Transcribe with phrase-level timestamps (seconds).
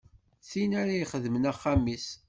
[0.41, 2.07] D tin ara ixedmen axxam-is.